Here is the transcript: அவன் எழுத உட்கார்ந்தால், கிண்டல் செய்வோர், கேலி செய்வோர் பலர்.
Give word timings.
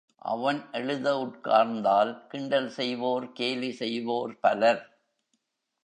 அவன் 0.25 0.61
எழுத 0.71 1.07
உட்கார்ந்தால், 1.17 2.27
கிண்டல் 2.27 2.69
செய்வோர், 2.69 3.31
கேலி 3.33 3.71
செய்வோர் 3.71 4.39
பலர். 4.39 4.83